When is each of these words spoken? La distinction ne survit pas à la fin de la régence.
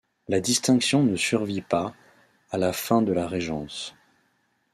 La 0.29 0.39
distinction 0.41 1.03
ne 1.03 1.15
survit 1.15 1.61
pas 1.61 1.93
à 2.49 2.57
la 2.57 2.73
fin 2.73 3.03
de 3.03 3.13
la 3.13 3.27
régence. 3.27 3.93